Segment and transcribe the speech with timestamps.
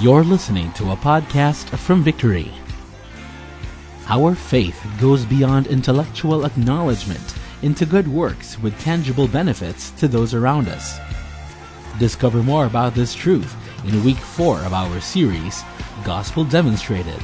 [0.00, 2.52] You're listening to a podcast from Victory.
[4.06, 10.68] Our faith goes beyond intellectual acknowledgement into good works with tangible benefits to those around
[10.68, 11.00] us.
[11.98, 13.56] Discover more about this truth
[13.88, 15.64] in week four of our series,
[16.04, 17.20] Gospel Demonstrated.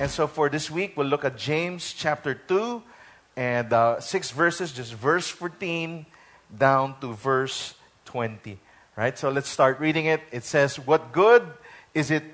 [0.00, 2.82] And so for this week, we'll look at James chapter 2
[3.36, 6.06] and uh, six verses, just verse 14
[6.56, 7.74] down to verse
[8.06, 8.58] 20.
[8.98, 9.16] Right?
[9.16, 10.22] So let's start reading it.
[10.32, 11.46] It says, What good
[11.94, 12.24] is it,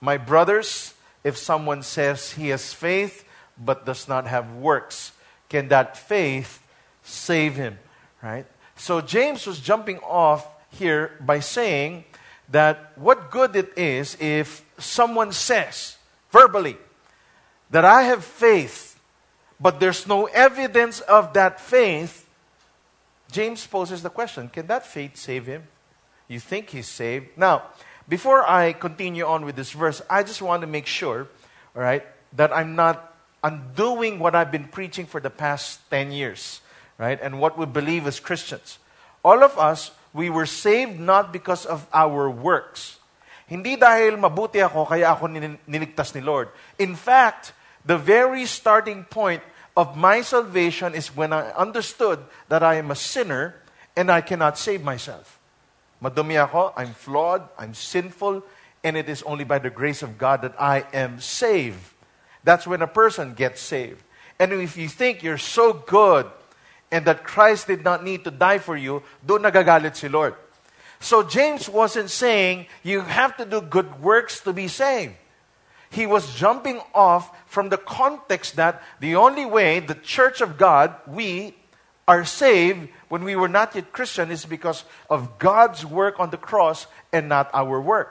[0.00, 0.94] my brothers,
[1.24, 3.24] if someone says he has faith
[3.58, 5.10] but does not have works?
[5.48, 6.62] Can that faith
[7.02, 7.76] save him?
[8.22, 8.46] Right?
[8.76, 12.04] So James was jumping off here by saying
[12.50, 15.96] that what good it is if someone says
[16.30, 16.76] verbally
[17.70, 18.96] that I have faith,
[19.58, 22.28] but there's no evidence of that faith.
[23.32, 25.64] James poses the question can that faith save him?
[26.32, 27.36] You think he's saved?
[27.36, 27.68] Now,
[28.08, 31.28] before I continue on with this verse, I just want to make sure,
[31.76, 32.00] all right,
[32.32, 33.12] that I'm not
[33.44, 36.62] undoing what I've been preaching for the past 10 years,
[36.96, 37.20] right?
[37.20, 38.78] And what we believe as Christians.
[39.22, 42.96] All of us, we were saved not because of our works.
[43.46, 45.28] Hindi dahil mabuti ako, kaya ako
[45.68, 46.48] niligtas ni Lord.
[46.78, 47.52] In fact,
[47.84, 49.42] the very starting point
[49.76, 53.60] of my salvation is when I understood that I am a sinner
[53.92, 55.41] and I cannot save myself.
[56.02, 58.42] Madumi ako, I'm flawed, I'm sinful,
[58.82, 61.78] and it is only by the grace of God that I am saved.
[62.42, 64.02] That's when a person gets saved.
[64.38, 66.26] And if you think you're so good
[66.90, 70.34] and that Christ did not need to die for you, doon nagagalit si Lord.
[70.98, 75.14] So James wasn't saying you have to do good works to be saved.
[75.90, 80.96] He was jumping off from the context that the only way the church of God,
[81.06, 81.54] we,
[82.08, 86.40] are saved when we were not yet Christian is because of God's work on the
[86.40, 88.08] cross and not our work.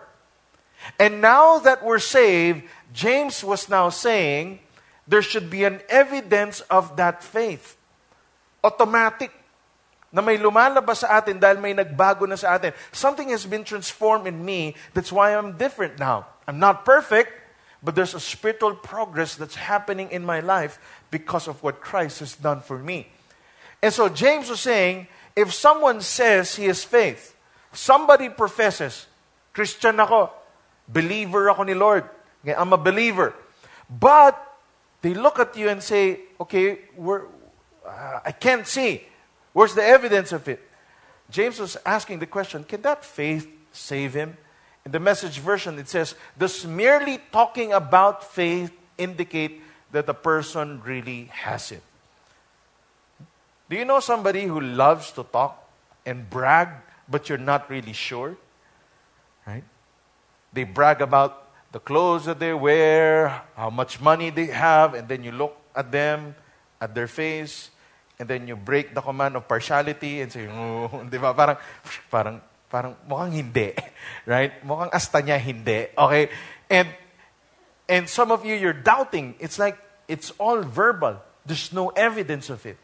[1.02, 4.62] And now that we're saved, James was now saying
[5.08, 7.82] there should be an evidence of that faith.
[8.64, 9.34] Automatic.
[10.14, 12.70] Na may lumalabas sa atin dahil may nagbago na sa atin.
[12.94, 14.78] Something has been transformed in me.
[14.94, 16.30] That's why I'm different now.
[16.46, 17.34] I'm not perfect,
[17.82, 20.78] but there's a spiritual progress that's happening in my life
[21.10, 23.10] because of what Christ has done for me.
[23.82, 27.36] And so James was saying, if someone says he has faith,
[27.74, 29.08] somebody professes,
[29.54, 30.30] Christian ako,
[30.88, 32.06] believer ako ni Lord,
[32.46, 33.34] I'm a believer.
[33.90, 34.38] But
[35.02, 39.04] they look at you and say, okay, uh, I can't see.
[39.54, 40.62] Where's the evidence of it?
[41.30, 44.38] James was asking the question, can that faith save him?
[44.86, 50.82] In the message version, it says, does merely talking about faith indicate that the person
[50.84, 51.84] really has it?
[53.72, 55.56] Do you know somebody who loves to talk
[56.06, 56.68] and brag,
[57.08, 58.36] but you're not really sure?
[59.48, 59.64] Right?
[60.52, 65.24] They brag about the clothes that they wear, how much money they have, and then
[65.24, 66.36] you look at them,
[66.82, 67.72] at their face,
[68.20, 71.34] and then you break the command of partiality and say, oh, di ba?
[71.34, 71.56] Parang,
[72.12, 73.72] parang, parang, mukhang hindi.
[74.26, 74.52] Right?
[74.68, 75.88] Mukhang asta niya hindi.
[75.98, 76.28] Okay?
[76.70, 76.90] And,
[77.88, 79.36] and some of you, you're doubting.
[79.40, 81.24] It's like, it's all verbal.
[81.46, 82.76] There's no evidence of it.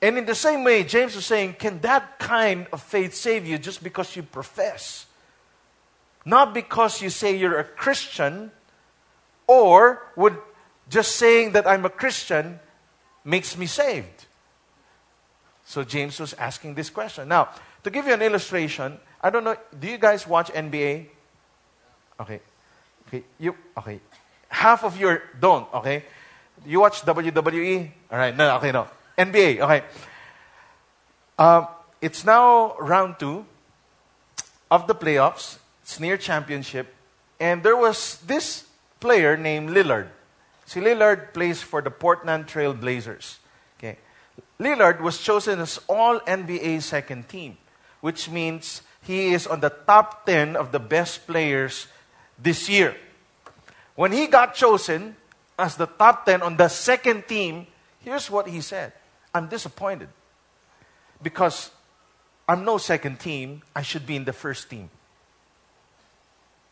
[0.00, 3.58] And in the same way, James is saying, can that kind of faith save you
[3.58, 5.06] just because you profess?
[6.24, 8.52] Not because you say you're a Christian,
[9.46, 10.36] or would
[10.88, 12.60] just saying that I'm a Christian
[13.24, 14.26] makes me saved?
[15.64, 17.28] So James was asking this question.
[17.28, 17.48] Now,
[17.82, 21.06] to give you an illustration, I don't know, do you guys watch NBA?
[22.20, 22.40] Okay.
[23.08, 23.24] Okay.
[23.38, 24.00] You okay.
[24.48, 26.04] Half of you don't, okay?
[26.66, 27.90] You watch WWE?
[28.10, 28.36] All right.
[28.36, 28.88] No, okay, no.
[29.18, 29.82] NBA, okay.
[31.36, 31.66] Uh,
[32.00, 33.44] it's now round two
[34.70, 35.58] of the playoffs.
[35.82, 36.94] It's near championship.
[37.40, 38.64] And there was this
[39.00, 40.08] player named Lillard.
[40.66, 43.38] See, Lillard plays for the Portland Trail Blazers.
[43.78, 43.98] Okay.
[44.60, 47.56] Lillard was chosen as all NBA second team,
[48.00, 51.86] which means he is on the top 10 of the best players
[52.38, 52.94] this year.
[53.94, 55.16] When he got chosen
[55.58, 57.66] as the top 10 on the second team,
[58.00, 58.92] here's what he said
[59.34, 60.08] I'm disappointed
[61.22, 61.70] because
[62.48, 63.62] I'm no second team.
[63.74, 64.90] I should be in the first team.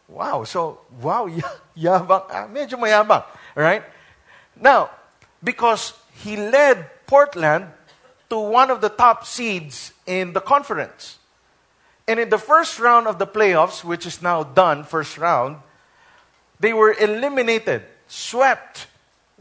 [0.09, 0.45] Wow.
[0.45, 1.27] So, wow,
[1.77, 3.25] yabang, ah, medyo mayabang.
[3.55, 3.83] Right?
[4.59, 4.91] Now,
[5.43, 7.67] because he led Portland
[8.31, 11.19] to one of the top seeds in the conference.
[12.09, 15.59] And in the first round of the playoffs, which is now done, first round,
[16.59, 18.87] they were eliminated, swept,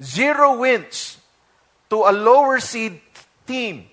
[0.02, 1.18] zero wins
[1.90, 3.00] to a lower seed
[3.46, 3.88] team.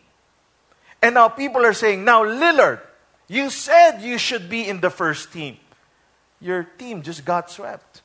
[1.03, 2.81] And now people are saying, now Lillard,
[3.29, 5.57] You said you should be in the first team.
[6.39, 8.03] Your team just got swept.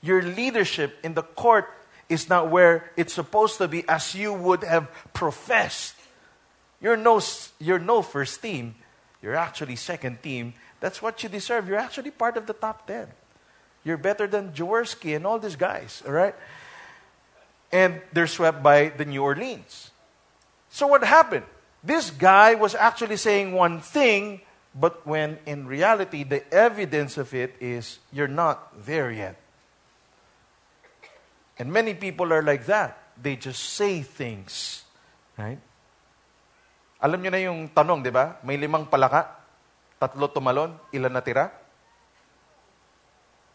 [0.00, 1.66] Your leadership in the court
[2.08, 5.96] is not where it's supposed to be as you would have professed.
[6.80, 7.20] You're no,
[7.58, 8.76] you're no first team.
[9.22, 10.54] You're actually second team.
[10.78, 11.68] That's what you deserve.
[11.68, 13.08] You're actually part of the top 10.
[13.84, 16.34] You're better than Jaworski and all these guys, all right?
[17.70, 19.90] And they're swept by the New Orleans.
[20.70, 21.46] So what happened?
[21.82, 24.42] This guy was actually saying one thing,
[24.74, 29.40] but when in reality, the evidence of it is you're not there yet.
[31.58, 32.98] And many people are like that.
[33.20, 34.84] They just say things,
[35.36, 35.60] right?
[37.00, 38.36] Alam niyo na yung tanong, di ba?
[38.44, 39.28] May limang palaka,
[39.96, 41.48] tatlo tumalon, ilan natira?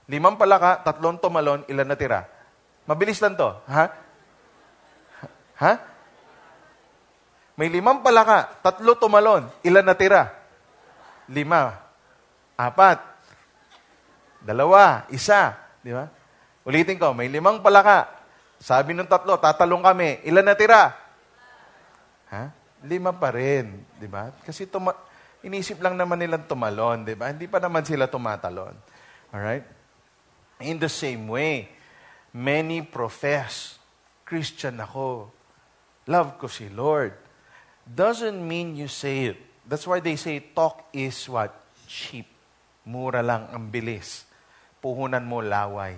[0.05, 2.29] Limang palaka, tatlong tumalon, ilan natira?
[2.85, 3.49] Mabilis lang to.
[3.65, 4.04] Ha?
[5.59, 5.73] Ha?
[7.55, 10.27] May limang palaka, tatlo tumalon, ilan natira?
[11.31, 11.79] Lima.
[12.59, 12.99] Apat.
[14.43, 15.07] Dalawa.
[15.09, 15.55] Isa.
[15.79, 16.05] Di ba?
[16.67, 18.11] Ulitin ko, may limang palaka.
[18.59, 20.23] Sabi ng tatlo, tatalong kami.
[20.27, 20.91] Ilan natira?
[22.29, 22.65] Ha?
[22.85, 24.29] lima pa rin, di ba?
[24.45, 24.97] Kasi tuma-
[25.41, 27.33] inisip lang naman nilang tumalon, di ba?
[27.33, 28.77] Hindi pa naman sila tumatalon.
[29.33, 29.65] Alright?
[30.61, 31.67] In the same way,
[32.31, 33.81] many profess,
[34.23, 35.33] Christian ako.
[36.07, 37.13] Love ko si Lord.
[37.85, 39.37] Doesn't mean you say it.
[39.65, 41.53] That's why they say talk is what?
[41.87, 42.25] Cheap.
[42.85, 44.25] Mura lang ang bilis.
[44.81, 45.97] Puhunan mo laway.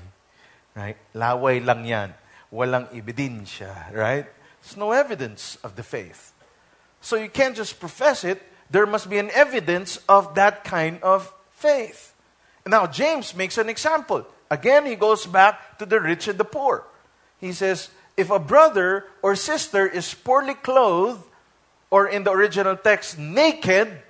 [0.76, 0.96] Right?
[1.16, 2.16] Laway lang yan.
[2.52, 3.92] Walang ebidensya.
[3.92, 4.28] Right?
[4.64, 6.32] There's no evidence of the faith.
[7.02, 8.42] So you can't just profess it.
[8.70, 12.14] There must be an evidence of that kind of faith.
[12.66, 14.28] Now, James makes an example.
[14.52, 16.84] Again, he goes back to the rich and the poor.
[17.40, 21.24] He says, if a brother or sister is poorly clothed,
[21.90, 24.02] or in the original text, naked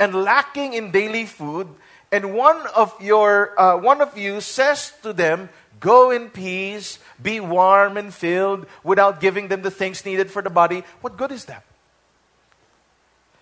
[0.00, 1.68] and lacking in daily food,
[2.10, 7.38] and one of your uh, one of you says to them, "Go in peace, be
[7.38, 11.44] warm and filled," without giving them the things needed for the body, what good is
[11.44, 11.62] that?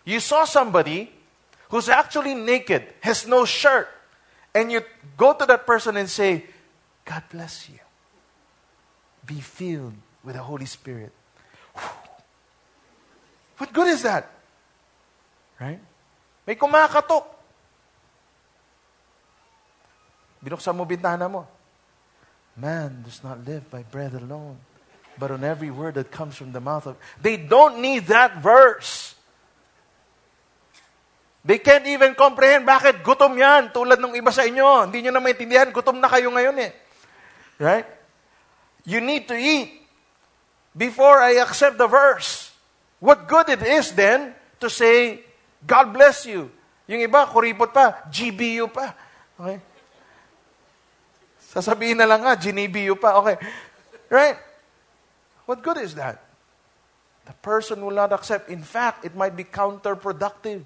[0.05, 1.13] You saw somebody
[1.71, 3.89] who's actually naked, has no shirt,
[4.55, 4.83] and you
[5.17, 6.45] go to that person and say,
[7.05, 7.79] God bless you.
[9.25, 9.95] Be filled
[10.29, 11.09] with the Holy Spirit.
[13.57, 14.29] What good is that?
[15.57, 15.81] Right?
[16.45, 17.25] May kumakatok.
[20.45, 21.49] Binuksan mo bintana mo.
[22.61, 24.61] Man does not live by bread alone,
[25.17, 27.01] but on every word that comes from the mouth of.
[27.25, 29.17] They don't need that verse.
[31.41, 34.93] They can't even comprehend bakit gutom yan, tulad ng iba sa inyo.
[34.93, 36.77] Hindi nyo na maintindihan, gutom na kayo ngayon eh.
[37.57, 37.89] Right?
[38.85, 39.88] You need to eat
[40.79, 42.55] before I accept the verse.
[43.03, 45.21] What good it is then to say,
[45.67, 46.51] God bless you.
[46.87, 48.95] Yung iba, kuripot pa, GBU pa.
[49.39, 49.59] Okay?
[51.51, 52.39] Sasabihin na lang nga,
[52.95, 53.11] pa.
[53.19, 53.37] Okay.
[54.09, 54.39] Right?
[55.45, 56.23] What good is that?
[57.27, 58.49] The person will not accept.
[58.49, 60.65] In fact, it might be counterproductive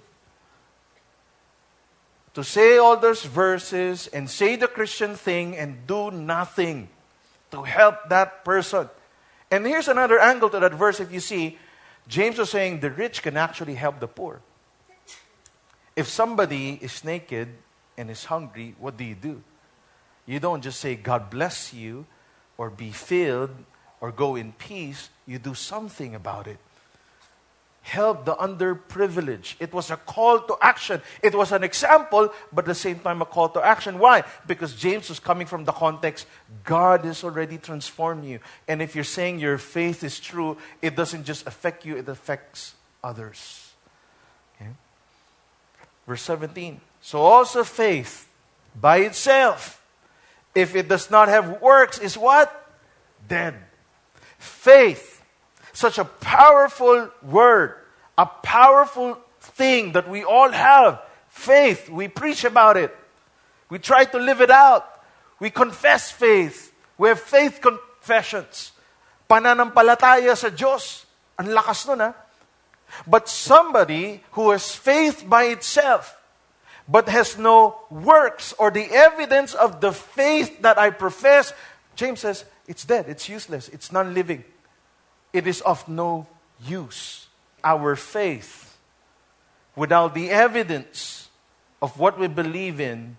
[2.35, 6.89] to say all those verses and say the Christian thing and do nothing
[7.51, 8.89] to help that person.
[9.53, 11.59] And here's another angle to that verse if you see,
[12.09, 14.41] James was saying the rich can actually help the poor.
[15.95, 17.49] If somebody is naked
[17.99, 19.43] and is hungry, what do you do?
[20.25, 22.07] You don't just say, God bless you,
[22.57, 23.51] or be filled,
[24.01, 25.11] or go in peace.
[25.27, 26.59] You do something about it
[27.83, 29.57] help the underprivileged.
[29.59, 31.03] It was a call to action.
[31.23, 33.99] It was an example, but at the same time a call to action.
[33.99, 34.23] Why?
[34.47, 36.27] Because James was coming from the context
[36.65, 38.39] God has already transformed you.
[38.69, 42.75] And if you're saying your faith is true, it doesn't just affect you, it affects
[43.03, 43.73] others.
[44.57, 44.71] Okay?
[46.07, 46.81] Verse 17.
[47.01, 48.29] So also faith
[48.81, 49.83] by itself,
[50.55, 52.71] if it does not have works, is what?
[53.29, 53.55] Dead.
[54.39, 55.12] Faith
[55.73, 57.77] such a powerful word,
[58.17, 61.03] a powerful thing that we all have.
[61.29, 61.89] Faith.
[61.89, 62.95] We preach about it.
[63.71, 64.87] We try to live it out.
[65.41, 66.73] We confess faith.
[66.99, 68.73] We have faith confessions.
[69.29, 71.07] Pananampalataya sa Diyos.
[71.39, 72.15] Ang lakas nun, ha?
[73.07, 76.21] But somebody who has faith by itself,
[76.87, 81.55] but has no works or the evidence of the faith that I profess,
[81.97, 84.45] James says, it's dead, it's useless, it's non living
[85.33, 86.27] it is of no
[86.65, 87.27] use.
[87.65, 88.77] Our faith,
[89.77, 91.29] without the evidence
[91.81, 93.17] of what we believe in,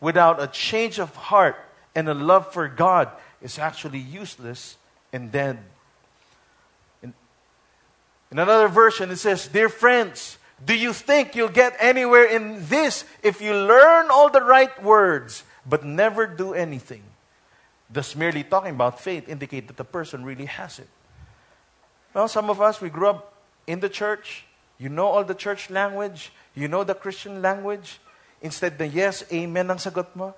[0.00, 1.56] without a change of heart
[1.94, 3.10] and a love for God,
[3.42, 4.76] is actually useless
[5.12, 5.58] and dead.
[7.02, 7.14] In,
[8.30, 13.04] in another version, it says, Dear friends, Do you think you'll get anywhere in this
[13.22, 17.02] if you learn all the right words but never do anything?
[17.90, 20.88] Does merely talking about faith indicate that the person really has it?
[22.12, 23.32] Well, some of us, we grew up
[23.66, 24.44] in the church.
[24.78, 26.32] You know all the church language.
[26.54, 28.00] You know the Christian language.
[28.42, 30.34] Instead the yes, amen ang sagot mo.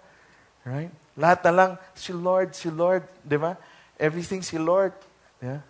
[0.65, 0.91] Right?
[1.17, 3.05] Lahat na lang, si Lord, si Lord.
[3.25, 3.57] Di ba?
[3.99, 4.93] Everything si Lord.
[5.41, 5.61] Yeah?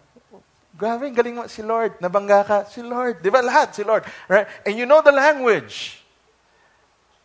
[0.72, 2.00] Grabe, galing mo, si Lord.
[2.00, 3.20] Nabangga ka, si Lord.
[3.22, 3.44] Di ba?
[3.44, 4.04] Lahat, si Lord.
[4.26, 4.48] Right?
[4.64, 6.00] And you know the language.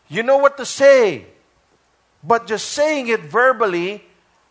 [0.10, 1.26] You know what to say.
[2.24, 4.04] But just saying it verbally,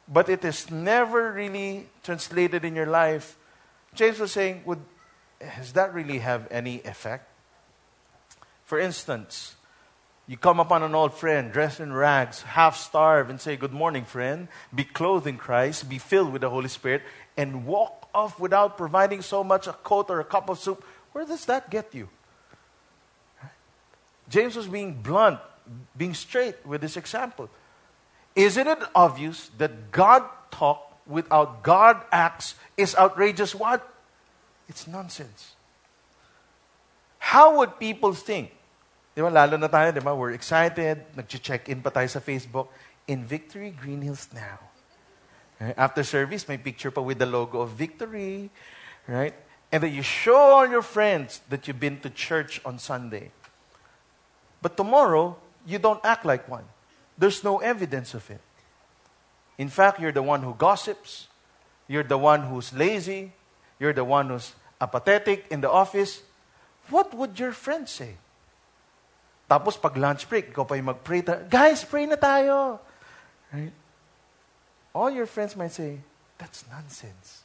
[0.09, 3.37] but it is never really translated in your life.
[3.97, 4.81] James was saying, would,
[5.41, 7.29] does that really have any effect?
[8.65, 9.57] For instance,
[10.27, 14.05] you come upon an old friend dressed in rags, half starved, and say, Good morning,
[14.05, 14.49] friend.
[14.75, 17.03] Be clothed in Christ, be filled with the Holy Spirit,
[17.37, 20.85] and walk off without providing so much a coat or a cup of soup.
[21.13, 22.09] Where does that get you?
[24.29, 25.39] James was being blunt,
[25.97, 27.49] being straight with this example.
[28.35, 33.87] Isn't it obvious that God talk without God acts is outrageous what?
[34.69, 35.55] It's nonsense.
[37.19, 38.53] How would people think
[39.17, 42.69] Di ba, lalo na tayo, ba, we're excited, nag-check in pa tayo sa Facebook,
[43.09, 44.61] in Victory Green Hills now.
[45.57, 45.73] Right?
[45.73, 48.53] After service, may picture pa with the logo of Victory,
[49.09, 49.33] right?
[49.73, 53.33] And then you show all your friends that you've been to church on Sunday.
[54.61, 56.69] But tomorrow, you don't act like one.
[57.17, 58.45] There's no evidence of it.
[59.59, 61.29] In fact, you're the one who gossips.
[61.89, 63.33] You're the one who's lazy.
[63.79, 66.23] You're the one who's apathetic in the office.
[66.89, 68.17] What would your friends say?
[69.51, 71.23] Tapos pag lunch break, ikaw pa yung mag-pray.
[71.49, 72.81] Guys, pray na tayo.
[73.55, 73.73] Right?
[74.93, 75.99] All your friends might say,
[76.37, 77.45] that's nonsense.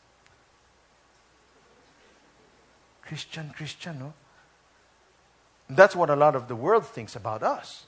[3.03, 4.13] Christian, Christian, no?
[5.69, 7.85] That's what a lot of the world thinks about us.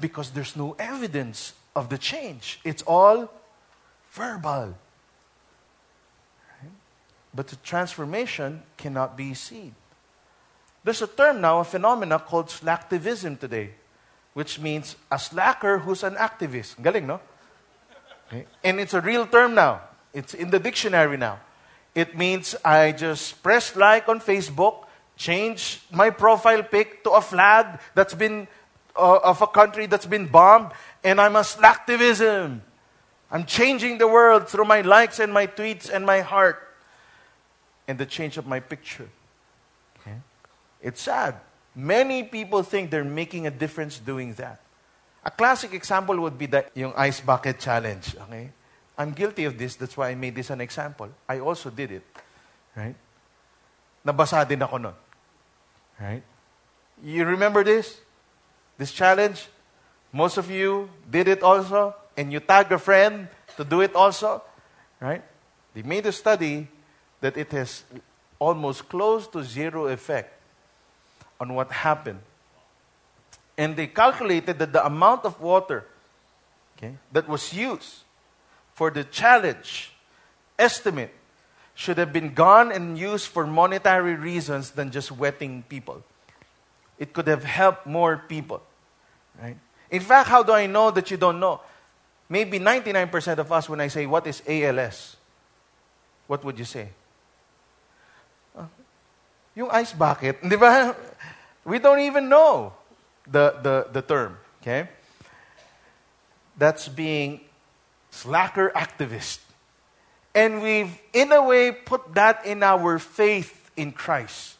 [0.00, 2.60] Because there's no evidence of the change.
[2.64, 3.30] It's all
[4.12, 4.74] verbal.
[7.34, 9.74] But the transformation cannot be seen.
[10.84, 13.70] There's a term now, a phenomena called slacktivism today,
[14.34, 16.80] which means a slacker who's an activist.
[16.80, 17.20] Galing, no?
[18.28, 18.46] Okay.
[18.62, 19.80] And it's a real term now.
[20.12, 21.40] It's in the dictionary now.
[21.94, 24.84] It means I just press like on Facebook,
[25.16, 28.46] change my profile pic to a flag that's been
[28.96, 30.72] uh, of a country that's been bombed,
[31.02, 32.60] and I'm a slacktivism.
[33.30, 36.60] I'm changing the world through my likes and my tweets and my heart
[37.88, 39.08] and the change of my picture.
[40.00, 40.16] Okay.
[40.80, 41.34] It's sad.
[41.74, 44.60] Many people think they're making a difference doing that.
[45.24, 48.14] A classic example would be the yung ice bucket challenge.
[48.28, 48.50] Okay?
[48.96, 49.74] I'm guilty of this.
[49.74, 51.08] That's why I made this an example.
[51.28, 52.04] I also did it.
[52.76, 52.94] Right?
[54.06, 54.94] Nabasa din ako nun.
[55.98, 56.22] Right?
[57.02, 58.03] You remember this?
[58.78, 59.48] This challenge?
[60.12, 64.42] Most of you did it also, and you tag a friend to do it also.
[65.00, 65.22] Right?
[65.74, 66.68] They made a study
[67.20, 67.84] that it has
[68.38, 70.40] almost close to zero effect
[71.40, 72.20] on what happened.
[73.56, 75.84] And they calculated that the amount of water
[76.76, 78.02] okay, that was used
[78.74, 79.92] for the challenge
[80.58, 81.14] estimate
[81.74, 86.02] should have been gone and used for monetary reasons than just wetting people.
[86.98, 88.62] It could have helped more people.
[89.40, 89.56] Right?
[89.90, 91.60] In fact, how do I know that you don't know?
[92.28, 95.16] Maybe 99% of us, when I say, What is ALS?
[96.26, 96.88] What would you say?
[98.56, 98.66] Uh,
[99.54, 100.56] yung ice bucket, di?
[101.64, 102.72] We don't even know
[103.26, 104.88] the, the, the term, okay?
[106.56, 107.40] That's being
[108.10, 109.40] slacker activist.
[110.34, 114.56] And we've, in a way, put that in our faith in Christ,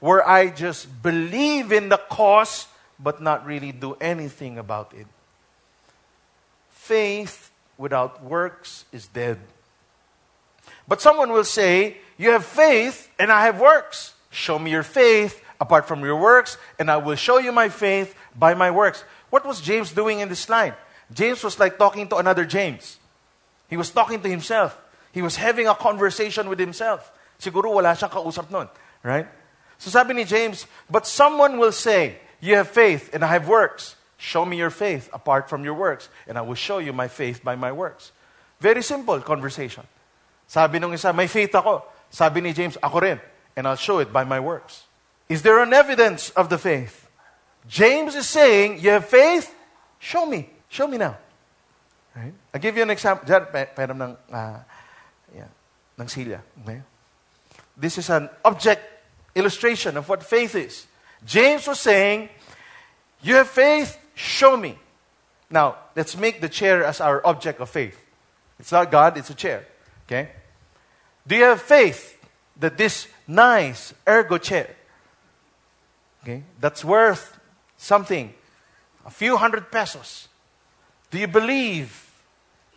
[0.00, 2.66] where I just believe in the cause,
[2.98, 5.06] but not really do anything about it.
[6.70, 9.38] Faith without works is dead.
[10.88, 14.14] But someone will say, You have faith and I have works.
[14.30, 18.14] Show me your faith apart from your works, and I will show you my faith
[18.38, 19.04] by my works.
[19.30, 20.74] What was James doing in this line?
[21.12, 22.98] James was like talking to another James.
[23.68, 24.78] He was talking to himself.
[25.12, 27.10] He was having a conversation with himself.
[27.40, 28.68] Siguro wala siyang kausap nun.
[29.02, 29.26] Right?
[29.78, 33.96] So sabi ni James, but someone will say, you have faith and I have works.
[34.18, 37.44] Show me your faith apart from your works, and I will show you my faith
[37.44, 38.12] by my works.
[38.60, 39.84] Very simple conversation.
[40.46, 41.84] Sabi nung isa, may faith ako.
[42.08, 43.20] Sabi ni James, ako rin.
[43.56, 44.84] And I'll show it by my works.
[45.28, 47.08] Is there an evidence of the faith?
[47.68, 49.52] James is saying, You have faith?
[49.98, 50.48] Show me.
[50.68, 51.18] Show me now.
[52.14, 52.32] Right?
[52.54, 53.28] I'll give you an example.
[53.28, 54.58] Diyan, ng, uh,
[55.34, 55.50] yeah,
[55.98, 56.40] ng silya.
[56.62, 56.80] Okay?
[57.76, 58.95] This is an object
[59.36, 60.86] illustration of what faith is.
[61.24, 62.28] James was saying,
[63.22, 64.78] You have faith, show me.
[65.48, 67.96] Now, let's make the chair as our object of faith.
[68.58, 69.66] It's not God, it's a chair.
[70.06, 70.30] Okay?
[71.26, 72.18] Do you have faith
[72.58, 74.74] that this nice ergo chair,
[76.22, 77.38] okay, that's worth
[77.76, 78.32] something,
[79.04, 80.28] a few hundred pesos,
[81.10, 82.10] do you believe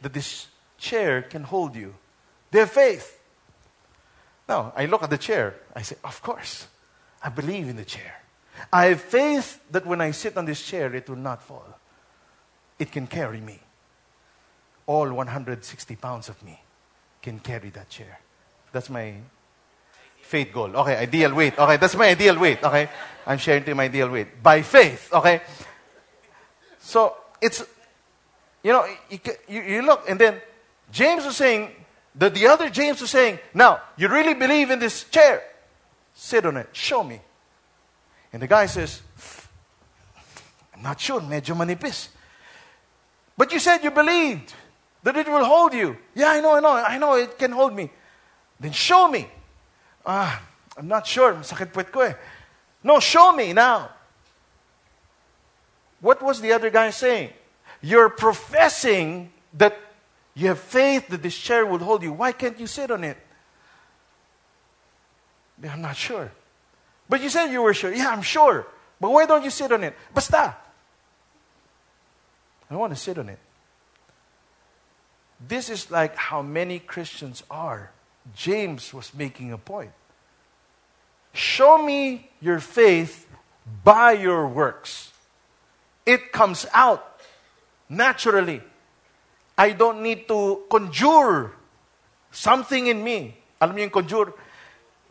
[0.01, 0.47] that this
[0.77, 1.95] chair can hold you?
[2.51, 3.18] Do you have faith?
[4.49, 5.53] Now, I look at the chair.
[5.75, 6.67] I say, Of course.
[7.21, 8.15] I believe in the chair.
[8.73, 11.77] I have faith that when I sit on this chair, it will not fall.
[12.79, 13.59] It can carry me.
[14.87, 16.59] All 160 pounds of me
[17.21, 18.19] can carry that chair.
[18.71, 19.15] That's my
[20.21, 20.75] faith goal.
[20.77, 21.57] Okay, ideal weight.
[21.59, 22.63] Okay, that's my ideal weight.
[22.63, 22.89] Okay,
[23.27, 25.13] I'm sharing to my ideal weight by faith.
[25.13, 25.41] Okay,
[26.79, 27.63] so it's
[28.63, 30.41] you know you, you, you look and then
[30.91, 31.71] James was saying
[32.19, 35.41] that the other James was saying, now you really believe in this chair?
[36.13, 36.69] Sit on it.
[36.73, 37.21] Show me.
[38.31, 39.01] And the guy says,
[40.75, 41.21] I'm not sure.
[41.21, 42.09] Medyo manipis.
[43.37, 44.53] But you said you believed
[45.01, 45.97] that it will hold you.
[46.13, 46.71] Yeah, I know, I know.
[46.71, 47.89] I know it can hold me.
[48.59, 49.27] Then show me.
[50.05, 50.41] Ah,
[50.77, 51.33] I'm not sure.
[51.33, 52.13] Masakit puwet ko eh.
[52.83, 53.91] No, show me now.
[56.01, 57.31] What was the other guy saying?
[57.81, 59.77] You're professing that
[60.39, 62.13] you have faith that this chair will hold you.
[62.13, 63.17] Why can't you sit on it?
[65.69, 66.31] I'm not sure.
[67.09, 67.93] But you said you were sure.
[67.93, 68.65] Yeah, I'm sure.
[69.01, 69.97] But why don't you sit on it?
[70.13, 70.55] Basta.
[72.71, 73.39] I want to sit on it.
[75.45, 77.91] This is like how many Christians are.
[78.33, 79.91] James was making a point.
[81.33, 83.27] Show me your faith
[83.83, 85.11] by your works.
[86.05, 87.19] It comes out
[87.89, 88.61] naturally.
[89.59, 91.51] I don't need to conjure
[92.31, 93.35] something in me.
[93.59, 94.31] Alam niyo yung conjure?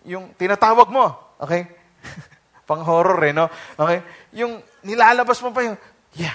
[0.08, 1.36] Yung tinatawag mo.
[1.36, 1.68] Okay?
[2.68, 3.52] Pang horror eh, no?
[3.76, 4.00] Okay?
[4.40, 5.76] Yung nilalabas mo pa yung,
[6.16, 6.32] yeah,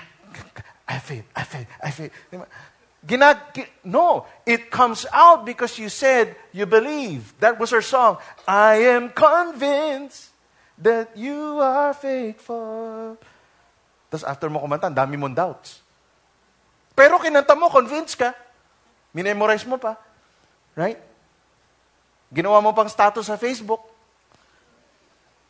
[0.85, 2.13] I faith, I faith, I faith.
[3.03, 7.35] Ginag, no, it comes out because you said you believe.
[7.41, 8.17] That was our song.
[8.47, 10.31] I am convinced
[10.79, 13.19] that you are faithful.
[14.07, 15.82] Tapos after mo kumanta, dami mong doubts.
[16.95, 18.33] Pero kinanta mo, convinced ka.
[19.13, 19.97] Minemorize mo pa.
[20.75, 20.97] Right?
[22.33, 23.81] Ginawa mo pang status sa Facebook.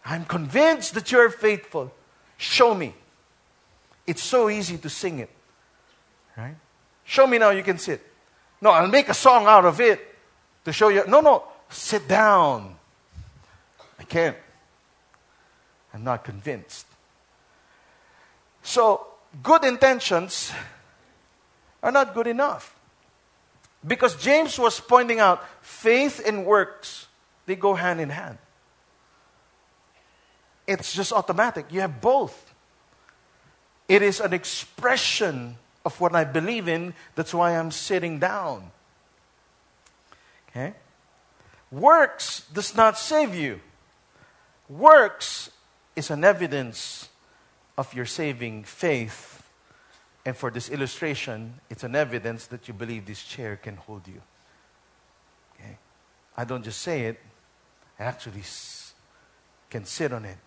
[0.04, 1.92] I'm convinced that you're faithful.
[2.36, 2.94] Show me.
[4.06, 5.32] It's so easy to sing it.
[6.36, 6.56] Right?
[7.06, 8.04] Show me now you can sit.
[8.60, 10.00] No, I'll make a song out of it
[10.66, 11.04] to show you.
[11.08, 12.76] No, no, sit down.
[14.00, 14.38] I can't.
[15.94, 16.88] I'm not convinced.
[18.62, 19.08] So,
[19.42, 20.52] good intentions
[21.84, 22.76] are not good enough.
[23.86, 27.08] Because James was pointing out faith and works,
[27.46, 28.38] they go hand in hand.
[30.66, 31.66] It's just automatic.
[31.70, 32.54] You have both.
[33.90, 36.94] It is an expression of what I believe in.
[37.16, 38.72] That's why I'm sitting down.
[40.50, 40.74] Okay?
[41.70, 43.60] Works does not save you.
[44.70, 45.50] Works
[45.96, 47.10] is an evidence
[47.78, 49.33] of your saving faith.
[50.26, 54.22] And for this illustration, it's an evidence that you believe this chair can hold you.
[55.56, 55.78] Okay?
[56.38, 57.20] I don't just say it,
[58.00, 58.44] I actually
[59.70, 60.38] can sit on it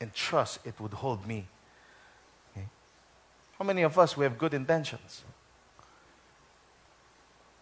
[0.00, 1.46] and trust it would hold me.
[2.50, 2.66] Okay?
[3.58, 5.22] How many of us, we have good intentions?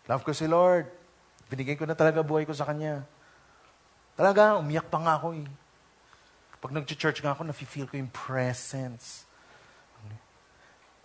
[0.09, 0.89] Love ko si Lord.
[1.53, 3.05] Binigay ko na talaga buhay ko sa Kanya.
[4.17, 5.45] Talaga, umiyak pa nga ako eh.
[6.59, 9.28] Pag nag-church nga ako, nafe-feel ko yung presence.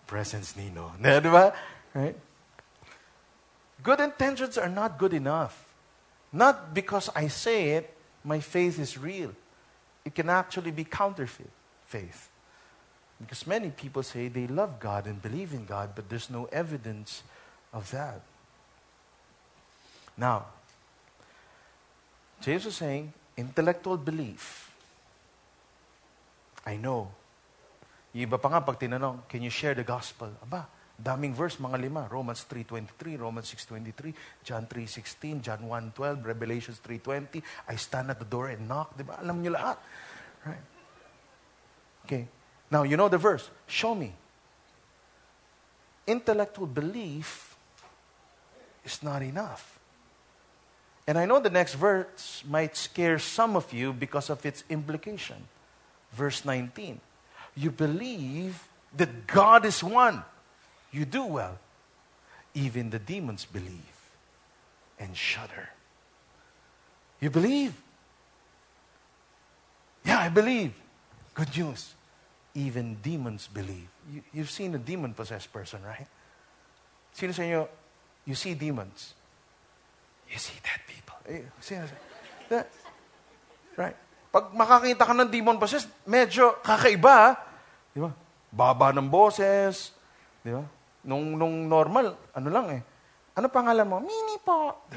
[0.06, 0.92] Presence Nino.
[1.00, 1.54] Ba?
[1.94, 2.16] Right?
[3.82, 5.66] Good intentions are not good enough.
[6.32, 9.32] Not because I say it, my faith is real.
[10.04, 11.50] It can actually be counterfeit
[11.86, 12.28] faith.
[13.20, 17.22] Because many people say they love God and believe in God, but there's no evidence
[17.72, 18.20] of that.
[20.16, 20.46] Now,
[22.40, 24.70] James is saying, intellectual belief.
[26.66, 27.10] I know.
[28.14, 30.30] Yung iba pa nga pag tinanong, can you share the gospel?
[30.46, 32.06] Aba, daming verse, mga lima.
[32.06, 34.14] Romans 3.23, Romans 6.23,
[34.46, 38.94] John 3.16, John 1.12, Revelations 3.20, I stand at the door and knock.
[38.94, 39.18] Diba?
[39.18, 39.82] Alam niyo lahat.
[40.46, 40.64] Right?
[42.06, 42.30] Okay.
[42.70, 43.50] Now, you know the verse.
[43.66, 44.14] Show me.
[46.06, 47.56] Intellectual belief
[48.84, 49.80] is not enough.
[51.06, 55.36] And I know the next verse might scare some of you because of its implication.
[56.12, 57.00] Verse 19.
[57.56, 60.22] You believe that God is one.
[60.92, 61.58] You do well.
[62.54, 63.94] Even the demons believe
[64.98, 65.70] and shudder.
[67.20, 67.74] You believe?
[70.04, 70.72] Yeah, I believe.
[71.34, 71.94] Good news.
[72.54, 73.88] Even demons believe.
[74.12, 76.06] You, you've seen a demon possessed person, right?
[77.12, 79.14] Sino sa you see demons.
[80.30, 81.16] You see dead people.
[81.28, 81.94] Eh, sino sa
[82.48, 82.68] that,
[83.76, 83.96] Right?
[84.34, 87.38] Pag makakita ka ng demon possessed, medyo kakaiba.
[87.94, 88.10] Di ba?
[88.50, 89.94] Baba ng boses.
[90.42, 90.66] Di ba?
[91.06, 92.82] Nung, nung normal, ano lang eh.
[93.38, 94.02] Ano pangalan mo?
[94.02, 94.90] Mini po.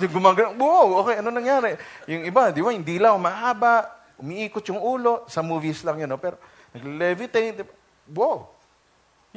[0.00, 0.56] Di gumagano.
[0.56, 1.76] Wow, okay, ano nangyari?
[2.08, 3.84] Yung iba, di ba, yung dila, mahaba,
[4.16, 5.28] umiikot yung ulo.
[5.28, 6.16] Sa movies lang yun, no?
[6.16, 6.40] pero
[6.72, 7.68] nag-levitate.
[8.08, 8.48] Wow.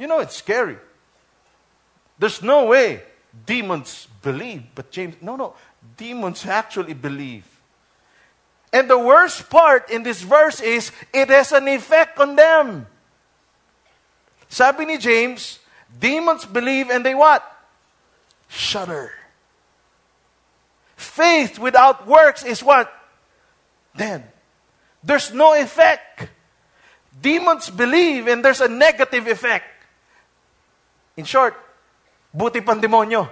[0.00, 0.80] You know, it's scary.
[2.16, 4.72] There's no way demons believe.
[4.72, 5.52] But James, no, no.
[6.00, 7.51] Demons actually believe.
[8.72, 12.86] And the worst part in this verse is, it has an effect on them.
[14.48, 15.60] Sabi ni James,
[15.92, 17.44] demons believe and they what?
[18.48, 19.12] Shudder.
[20.96, 22.88] Faith without works is what?
[23.94, 24.24] Dead.
[25.04, 26.28] There's no effect.
[27.12, 29.68] Demons believe and there's a negative effect.
[31.16, 31.52] In short,
[32.32, 33.28] buti pang demonyo.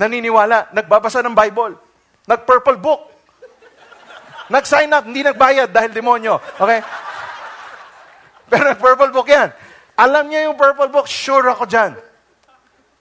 [0.00, 1.76] Naniniwala, nagbabasa ng Bible,
[2.24, 3.11] nag-purple book,
[4.50, 6.40] nag-sign up, hindi nagbayad dahil demonyo.
[6.58, 6.80] Okay?
[8.50, 9.52] Pero nag-purple book yan.
[9.98, 11.92] Alam niya yung purple book, sure ako dyan.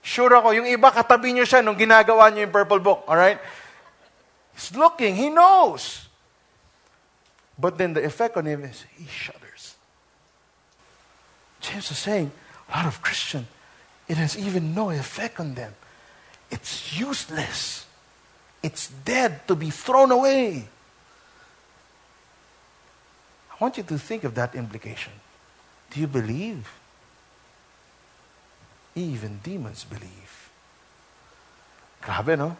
[0.02, 0.52] Sure ako.
[0.58, 3.06] Yung iba, katabi niyo siya nung ginagawa niyo yung purple book.
[3.08, 3.40] Alright?
[4.54, 5.16] He's looking.
[5.16, 6.10] He knows.
[7.58, 9.78] But then the effect on him is he shudders.
[11.62, 12.32] James is saying,
[12.74, 13.48] a lot of Christian,
[14.10, 15.74] it has even no effect on them.
[16.50, 17.86] It's useless.
[18.64, 20.68] It's dead to be thrown away.
[23.62, 25.14] I want you to think of that implication.
[25.92, 26.68] Do you believe?
[28.96, 30.50] Even demons believe.
[32.02, 32.58] Grabe, no?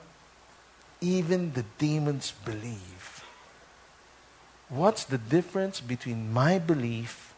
[1.02, 3.26] Even the demons believe.
[4.70, 7.34] What's the difference between my belief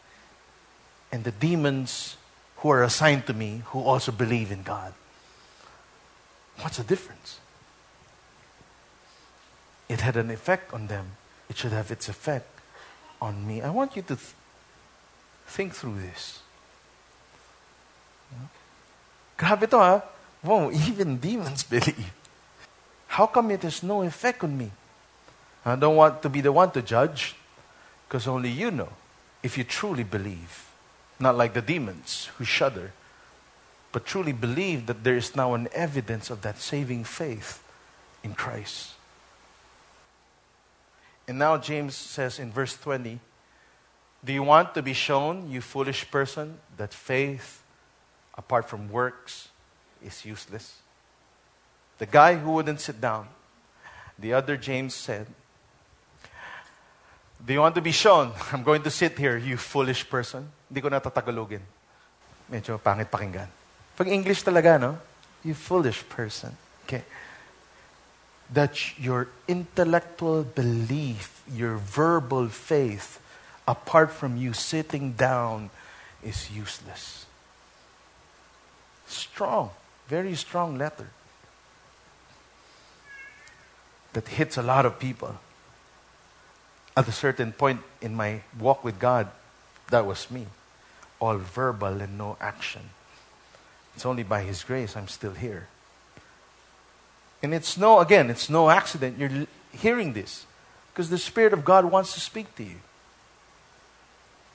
[1.09, 2.17] and the demons
[2.57, 4.93] who are assigned to me who also believe in God?
[6.59, 7.39] What's the difference?
[9.87, 11.11] It had an effect on them.
[11.49, 12.52] It should have its effect
[13.23, 13.61] on me.
[13.61, 14.35] I want you to th-
[15.47, 16.41] think through this.
[19.37, 20.01] Grabe to ah.
[20.45, 20.69] ha.
[20.87, 22.13] Even demons believe.
[23.07, 24.71] How come it has no effect on me?
[25.65, 27.35] I don't want to be the one to judge,
[28.07, 28.89] because only you know
[29.41, 30.67] if you truly believe.
[31.19, 32.91] Not like the demons who shudder,
[33.91, 37.63] but truly believe that there is now an evidence of that saving faith
[38.23, 38.93] in Christ.
[41.27, 43.19] And now James says in verse 20,
[44.23, 47.63] Do you want to be shown, you foolish person, that faith
[48.37, 49.49] apart from works
[50.03, 50.79] is useless?
[51.97, 53.27] The guy who wouldn't sit down,
[54.19, 55.27] the other James said,
[57.45, 58.31] Do you want to be shown?
[58.51, 60.49] I'm going to sit here, you foolish person.
[60.69, 61.61] Hindi ko natatagalogin.
[62.51, 63.47] Medyo pangit pakinggan.
[63.95, 64.97] Pag English talaga, no?
[65.43, 66.55] You foolish person.
[66.83, 67.03] Okay.
[68.51, 73.21] That your intellectual belief, your verbal faith,
[73.67, 75.69] apart from you sitting down,
[76.23, 77.25] is useless.
[79.07, 79.71] Strong,
[80.07, 81.09] very strong letter
[84.13, 85.35] that hits a lot of people.
[86.95, 89.27] At a certain point in my walk with God,
[89.89, 90.45] that was me.
[91.19, 92.81] All verbal and no action.
[93.95, 95.67] It's only by His grace I'm still here.
[97.43, 100.45] And it's no, again, it's no accident you're hearing this.
[100.91, 102.79] Because the Spirit of God wants to speak to you.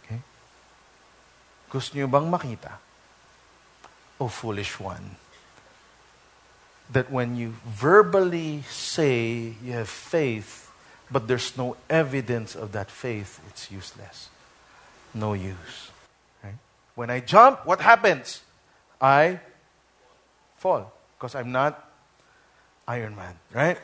[0.04, 0.20] Okay?
[1.68, 2.80] Gusto niyo bang makita?
[4.18, 5.16] O foolish one.
[6.90, 10.72] That when you verbally say you have faith,
[11.10, 14.30] but there's no evidence of that faith, it's useless.
[15.12, 15.92] No use.
[16.42, 16.56] Right?
[16.94, 18.40] When I jump, what happens?
[18.98, 19.40] I
[20.56, 20.90] fall.
[21.18, 21.87] Because I'm not
[22.88, 23.78] Iron Man, right?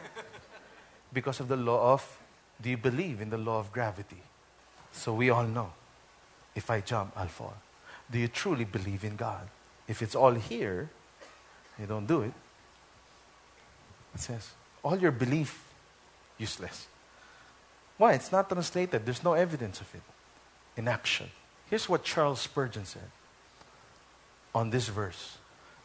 [1.12, 2.20] because of the law of,
[2.60, 4.22] do you believe in the law of gravity?
[4.92, 5.72] So we all know
[6.54, 7.54] if I jump, I'll fall.
[8.10, 9.48] Do you truly believe in God?
[9.86, 10.90] If it's all here,
[11.78, 12.32] you don't do it.
[14.14, 14.50] It says,
[14.82, 15.64] all your belief,
[16.38, 16.86] useless.
[17.98, 18.14] Why?
[18.14, 19.04] It's not translated.
[19.04, 20.02] There's no evidence of it
[20.76, 21.30] in action.
[21.70, 23.10] Here's what Charles Spurgeon said
[24.54, 25.38] on this verse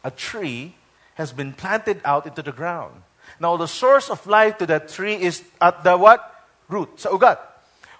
[0.04, 0.74] A tree
[1.14, 3.02] has been planted out into the ground.
[3.38, 6.26] Now, the source of life to that tree is at the what?
[6.68, 7.38] Root, sa ugat.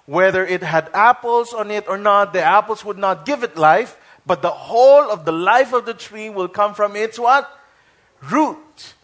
[0.07, 3.97] Whether it had apples on it or not, the apples would not give it life,
[4.27, 7.51] but the whole of the life of the tree will come from its what?
[8.23, 8.95] Root.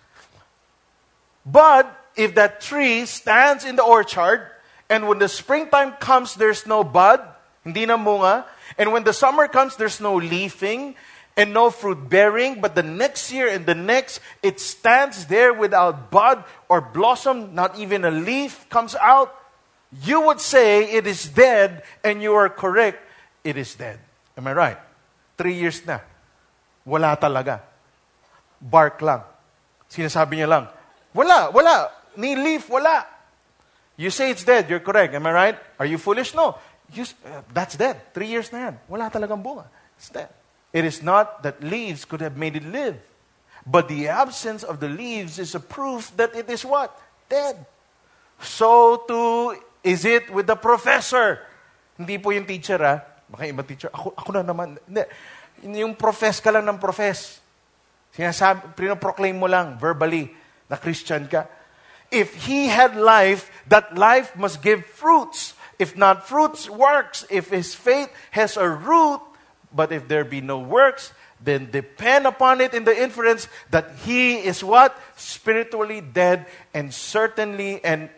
[1.45, 1.87] But
[2.17, 4.51] if that tree stands in the orchard
[4.89, 7.21] And when the springtime comes, there's no bud,
[7.65, 8.45] hindi na munga.
[8.79, 10.95] And when the summer comes, there's no leafing
[11.37, 12.61] and no fruit bearing.
[12.61, 17.79] But the next year and the next, it stands there without bud or blossom, not
[17.79, 19.35] even a leaf comes out.
[20.03, 22.99] You would say it is dead, and you are correct.
[23.45, 24.01] It is dead.
[24.37, 24.79] Am I right?
[25.39, 26.01] Three years na.
[26.85, 27.61] Wala talaga.
[28.61, 29.23] Bark lang.
[29.87, 30.65] Sinasabi niya lang,
[31.15, 31.91] wala, wala.
[32.17, 33.07] Ni leaf, wala.
[33.97, 35.15] You say it's dead, you're correct.
[35.15, 35.57] Am I right?
[35.79, 36.35] Are you foolish?
[36.35, 36.59] No.
[36.93, 38.13] You, uh, that's dead.
[38.13, 38.75] Three years na yan.
[38.89, 39.65] Wala talagang bunga.
[39.97, 40.29] It's dead.
[40.77, 43.01] It is not that leaves could have made it live.
[43.65, 46.93] But the absence of the leaves is a proof that it is what?
[47.33, 47.65] Dead.
[48.45, 51.41] So too is it with the professor.
[51.97, 53.01] Hindi po yung teacher, ah.
[53.25, 53.89] Baka iba teacher.
[53.89, 54.77] Ako, ako na naman.
[54.85, 55.09] Hindi.
[55.81, 57.41] Yung profess ka lang ng profess.
[58.13, 60.29] Sinasabi, pinoproclaim mo lang verbally
[60.69, 61.49] na Christian ka.
[62.13, 65.57] If he had life, that life must give fruits.
[65.81, 67.25] If not fruits, works.
[67.33, 69.25] If his faith has a root,
[69.77, 71.13] but if there be no works,
[71.43, 74.97] then depend upon it in the inference that he is what?
[75.17, 78.09] Spiritually dead and certainly, and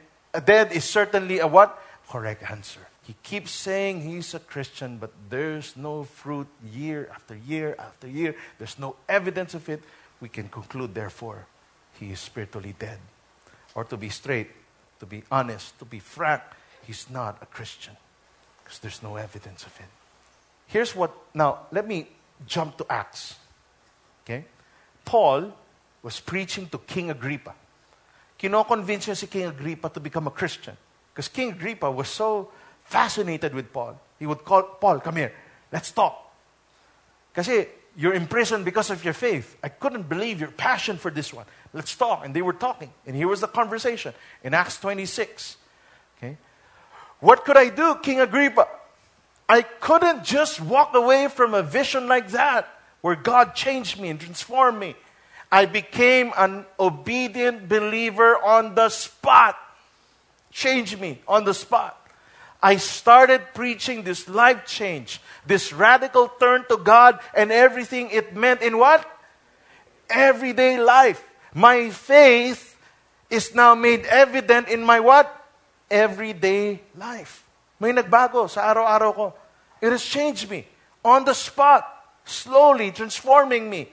[0.44, 1.82] dead is certainly a what?
[2.08, 2.80] Correct answer.
[3.02, 8.36] He keeps saying he's a Christian, but there's no fruit year after year after year.
[8.58, 9.82] There's no evidence of it.
[10.20, 11.46] We can conclude, therefore,
[11.98, 12.98] he is spiritually dead.
[13.74, 14.50] Or to be straight,
[15.00, 16.42] to be honest, to be frank,
[16.86, 17.96] he's not a Christian
[18.62, 19.97] because there's no evidence of it.
[20.68, 22.06] Here's what, now, let me
[22.46, 23.36] jump to Acts.
[24.24, 24.44] Okay?
[25.04, 25.52] Paul
[26.02, 27.54] was preaching to King Agrippa.
[28.36, 30.76] Kino-convince niya si King Agrippa to become a Christian.
[31.12, 32.52] Because King Agrippa was so
[32.84, 33.98] fascinated with Paul.
[34.18, 35.32] He would call, Paul, come here,
[35.72, 36.32] let's talk.
[37.34, 39.56] Kasi you're in prison because of your faith.
[39.62, 41.46] I couldn't believe your passion for this one.
[41.72, 42.24] Let's talk.
[42.24, 42.92] And they were talking.
[43.06, 45.56] And here was the conversation in Acts 26.
[46.16, 46.36] Okay?
[47.20, 48.68] What could I do, King Agrippa?
[49.48, 52.68] I couldn't just walk away from a vision like that
[53.00, 54.94] where God changed me and transformed me.
[55.50, 59.56] I became an obedient believer on the spot.
[60.50, 61.94] Changed me on the spot.
[62.62, 68.62] I started preaching this life change, this radical turn to God and everything it meant
[68.62, 69.06] in what?
[70.10, 71.24] Everyday life.
[71.54, 72.76] My faith
[73.30, 75.32] is now made evident in my what?
[75.90, 77.47] Everyday life.
[77.78, 79.26] May nagbago sa araw-araw ko.
[79.80, 80.66] It has changed me
[81.04, 81.86] on the spot,
[82.24, 83.88] slowly transforming me.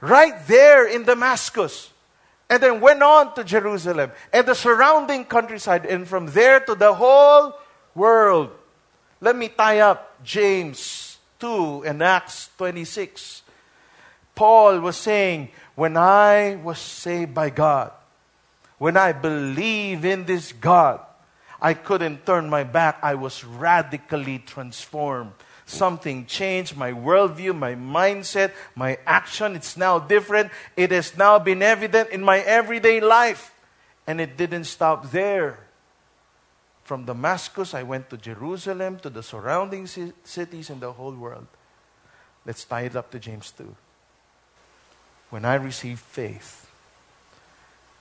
[0.00, 1.90] Right there in Damascus.
[2.48, 6.94] And then went on to Jerusalem and the surrounding countryside, and from there to the
[6.94, 7.54] whole
[7.94, 8.50] world.
[9.20, 13.42] Let me tie up James 2 and Acts 26.
[14.34, 17.92] Paul was saying, When I was saved by God,
[18.78, 21.00] when I believe in this God,
[21.60, 22.98] I couldn't turn my back.
[23.02, 25.32] I was radically transformed.
[25.66, 29.54] Something changed my worldview, my mindset, my action.
[29.54, 30.50] It's now different.
[30.76, 33.54] It has now been evident in my everyday life.
[34.06, 35.60] And it didn't stop there.
[36.82, 41.46] From Damascus, I went to Jerusalem, to the surrounding cities and the whole world.
[42.44, 43.76] Let's tie it up to James 2.
[45.28, 46.68] When I receive faith,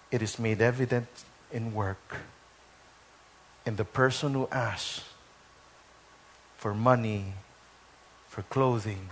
[0.10, 1.08] it is made evident
[1.52, 2.16] in work.
[3.70, 5.04] And the person who asks
[6.58, 7.34] for money,
[8.28, 9.10] for clothing,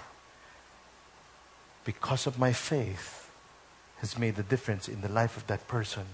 [1.85, 3.29] because of my faith,
[3.97, 6.05] has made a difference in the life of that person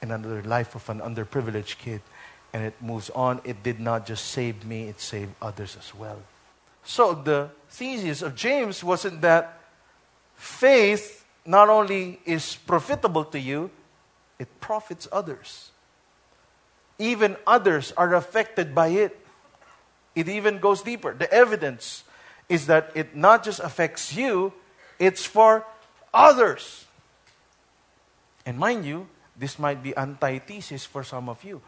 [0.00, 2.02] and in the life of an underprivileged kid.
[2.52, 3.40] And it moves on.
[3.42, 6.22] It did not just save me, it saved others as well.
[6.84, 9.58] So the thesis of James wasn't that
[10.36, 13.72] faith not only is profitable to you,
[14.38, 15.71] it profits others
[16.98, 19.18] even others are affected by it.
[20.14, 21.14] It even goes deeper.
[21.14, 22.04] The evidence
[22.48, 24.52] is that it not just affects you,
[24.98, 25.64] it's for
[26.12, 26.84] others.
[28.44, 31.62] And mind you, this might be antithesis for some of you.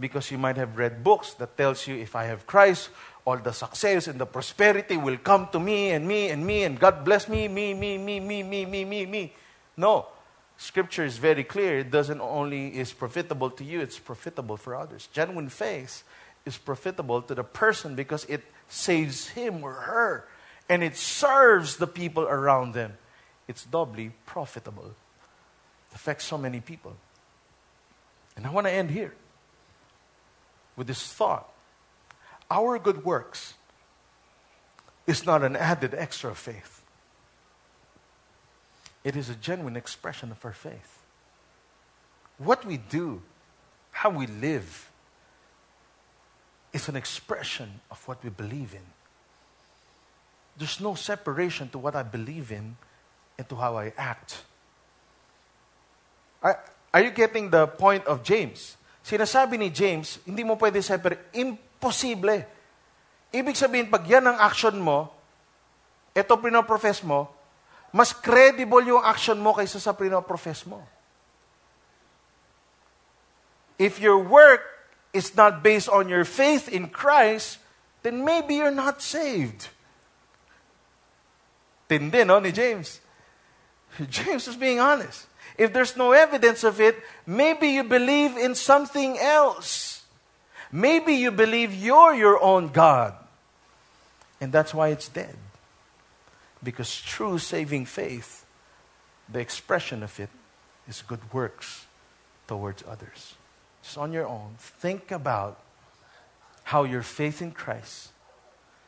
[0.00, 2.90] Because you might have read books that tells you if I have Christ,
[3.24, 6.78] all the success and the prosperity will come to me and me and me and
[6.78, 9.32] God bless me, me, me, me, me, me, me, me, me.
[9.76, 10.06] No.
[10.58, 11.78] Scripture is very clear.
[11.78, 15.08] It doesn't only is profitable to you, it's profitable for others.
[15.12, 16.02] Genuine faith
[16.44, 20.28] is profitable to the person because it saves him or her
[20.68, 22.98] and it serves the people around them.
[23.46, 24.84] It's doubly profitable.
[24.84, 26.96] It affects so many people.
[28.36, 29.14] And I want to end here
[30.76, 31.48] with this thought.
[32.50, 33.54] Our good works
[35.06, 36.77] is not an added extra faith.
[39.08, 41.00] It is a genuine expression of our faith.
[42.36, 43.24] What we do
[43.88, 44.68] how we live
[46.76, 48.84] is an expression of what we believe in.
[50.60, 52.76] There's no separation to what I believe in
[53.38, 54.44] and to how I act.
[56.44, 56.60] Are,
[56.92, 58.76] are you getting the point of James?
[59.00, 61.32] Sinasabi ni James, hindi mo pwede separate.
[61.32, 62.44] Imposible.
[63.32, 65.08] Ibig sabihin, pag yan ang action mo,
[66.12, 67.37] ito pinoprofess mo,
[67.92, 70.84] mas credible yung action mo kaysa sa pinoprofess mo.
[73.78, 74.60] If your work
[75.12, 77.58] is not based on your faith in Christ,
[78.02, 79.68] then maybe you're not saved.
[81.88, 83.00] Tindi, no, ni James.
[84.10, 85.26] James was being honest.
[85.56, 86.96] If there's no evidence of it,
[87.26, 90.02] maybe you believe in something else.
[90.70, 93.14] Maybe you believe you're your own God.
[94.40, 95.34] And that's why it's dead.
[96.62, 98.44] Because true saving faith,
[99.28, 100.30] the expression of it,
[100.88, 101.86] is good works
[102.46, 103.34] towards others.
[103.82, 105.60] Just on your own, think about
[106.64, 108.10] how your faith in Christ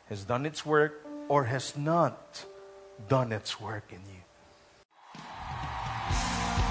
[0.09, 2.45] has done its work or has not
[3.07, 4.21] done its work in you.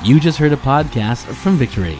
[0.02, 1.98] You just heard a podcast from Victory.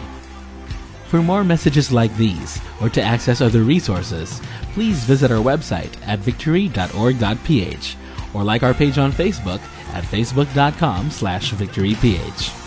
[1.07, 4.41] For more messages like these, or to access other resources,
[4.73, 7.97] please visit our website at victory.org.ph
[8.33, 9.61] or like our page on Facebook
[9.93, 12.60] at facebook.com slash victoryph.